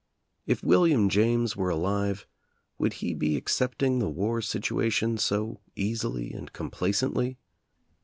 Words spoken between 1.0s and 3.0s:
James were alive would